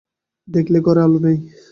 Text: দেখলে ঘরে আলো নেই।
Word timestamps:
দেখলে 0.47 0.77
ঘরে 0.81 1.01
আলো 1.01 1.19
নেই। 1.19 1.37